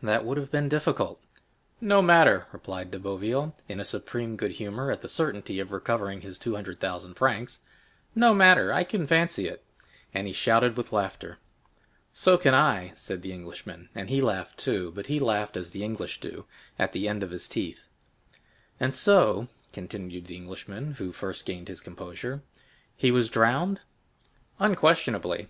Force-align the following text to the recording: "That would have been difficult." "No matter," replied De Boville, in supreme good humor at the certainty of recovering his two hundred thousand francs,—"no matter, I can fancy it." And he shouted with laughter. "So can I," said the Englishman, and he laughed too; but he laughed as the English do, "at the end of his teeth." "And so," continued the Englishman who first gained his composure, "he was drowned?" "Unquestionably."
"That 0.00 0.24
would 0.24 0.36
have 0.36 0.52
been 0.52 0.68
difficult." 0.68 1.20
"No 1.80 2.00
matter," 2.00 2.46
replied 2.52 2.92
De 2.92 2.98
Boville, 3.00 3.56
in 3.68 3.82
supreme 3.82 4.36
good 4.36 4.52
humor 4.52 4.92
at 4.92 5.02
the 5.02 5.08
certainty 5.08 5.58
of 5.58 5.72
recovering 5.72 6.20
his 6.20 6.38
two 6.38 6.54
hundred 6.54 6.78
thousand 6.78 7.14
francs,—"no 7.14 8.32
matter, 8.32 8.72
I 8.72 8.84
can 8.84 9.04
fancy 9.08 9.48
it." 9.48 9.64
And 10.14 10.28
he 10.28 10.32
shouted 10.32 10.76
with 10.76 10.92
laughter. 10.92 11.38
"So 12.12 12.38
can 12.38 12.54
I," 12.54 12.92
said 12.94 13.22
the 13.22 13.32
Englishman, 13.32 13.88
and 13.96 14.10
he 14.10 14.20
laughed 14.20 14.58
too; 14.58 14.92
but 14.94 15.06
he 15.08 15.18
laughed 15.18 15.56
as 15.56 15.72
the 15.72 15.82
English 15.82 16.20
do, 16.20 16.44
"at 16.78 16.92
the 16.92 17.08
end 17.08 17.24
of 17.24 17.32
his 17.32 17.48
teeth." 17.48 17.88
"And 18.78 18.94
so," 18.94 19.48
continued 19.72 20.26
the 20.26 20.36
Englishman 20.36 20.92
who 20.98 21.10
first 21.10 21.44
gained 21.44 21.66
his 21.66 21.80
composure, 21.80 22.44
"he 22.96 23.10
was 23.10 23.28
drowned?" 23.28 23.80
"Unquestionably." 24.60 25.48